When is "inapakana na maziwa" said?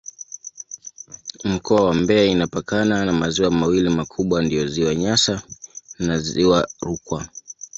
2.25-3.51